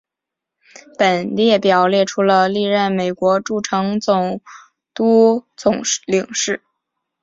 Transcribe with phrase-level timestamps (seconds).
[0.97, 3.99] 本列表列出了历任美国驻成
[4.95, 6.63] 都总领事。